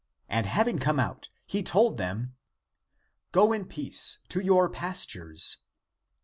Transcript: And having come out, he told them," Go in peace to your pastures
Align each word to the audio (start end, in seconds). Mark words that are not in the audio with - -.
And 0.27 0.47
having 0.47 0.79
come 0.79 0.99
out, 0.99 1.29
he 1.45 1.61
told 1.61 1.97
them," 1.97 2.35
Go 3.31 3.53
in 3.53 3.65
peace 3.65 4.17
to 4.29 4.39
your 4.39 4.67
pastures 4.67 5.57